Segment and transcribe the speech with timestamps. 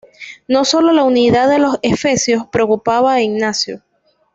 [0.47, 3.83] No solo la unidad de los efesios preocupaba a Ignacio.